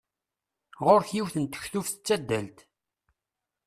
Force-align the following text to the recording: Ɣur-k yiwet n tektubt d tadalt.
Ɣur-k 0.85 1.09
yiwet 1.15 1.35
n 1.39 1.45
tektubt 1.45 1.95
d 1.97 2.01
tadalt. 2.05 2.57